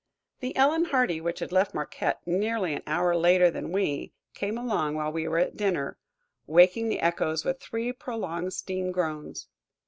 The 0.39 0.55
"Ellen 0.55 0.85
Hardy," 0.85 1.21
which 1.21 1.41
had 1.41 1.51
left 1.51 1.75
Marquette 1.75 2.25
nearly 2.25 2.73
an 2.73 2.81
hour 2.87 3.15
later 3.15 3.51
than 3.51 3.71
we, 3.71 4.13
came 4.33 4.57
along 4.57 4.95
while 4.95 5.11
we 5.11 5.27
were 5.27 5.37
at 5.37 5.55
dinner, 5.55 5.99
waking 6.47 6.89
the 6.89 7.01
echoes 7.01 7.45
with 7.45 7.61
three 7.61 7.93
prolonged 7.93 8.53
steam 8.53 8.91
groans. 8.91 9.47